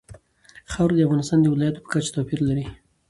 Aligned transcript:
خاوره 0.71 0.95
د 0.97 1.01
افغانستان 1.07 1.39
د 1.41 1.45
ولایاتو 1.53 1.83
په 1.83 1.89
کچه 1.93 2.11
توپیر 2.15 2.39
لري. 2.49 2.65